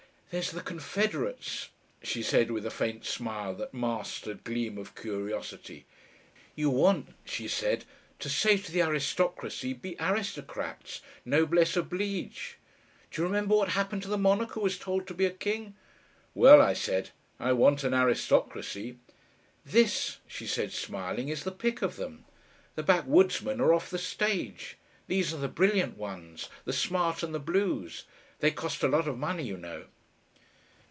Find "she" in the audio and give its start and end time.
2.03-2.23, 7.25-7.49, 20.29-20.47